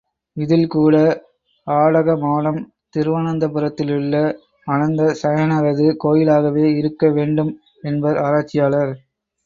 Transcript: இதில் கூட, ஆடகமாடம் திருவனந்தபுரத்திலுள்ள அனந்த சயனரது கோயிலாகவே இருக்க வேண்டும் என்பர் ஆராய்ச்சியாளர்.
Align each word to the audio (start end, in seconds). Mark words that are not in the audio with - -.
இதில் 0.37 0.67
கூட, 0.67 0.95
ஆடகமாடம் 1.67 2.57
திருவனந்தபுரத்திலுள்ள 2.95 4.15
அனந்த 4.67 5.13
சயனரது 5.21 5.87
கோயிலாகவே 6.03 6.65
இருக்க 6.75 7.09
வேண்டும் 7.11 7.53
என்பர் 7.83 8.17
ஆராய்ச்சியாளர். 8.17 8.93